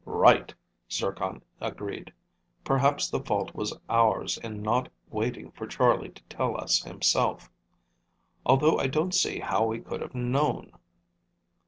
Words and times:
"Right," 0.03 0.51
Zircon 0.91 1.43
agreed. 1.59 2.11
"Perhaps 2.63 3.11
the 3.11 3.19
fault 3.23 3.53
was 3.53 3.77
ours 3.87 4.39
in 4.39 4.63
not 4.63 4.89
waiting 5.11 5.51
for 5.51 5.67
Charlie 5.67 6.09
to 6.09 6.23
tell 6.23 6.59
us 6.59 6.81
himself, 6.81 7.51
although 8.43 8.79
I 8.79 8.87
don't 8.87 9.13
see 9.13 9.39
how 9.41 9.67
we 9.67 9.79
could 9.79 10.01
have 10.01 10.15
known." 10.15 10.71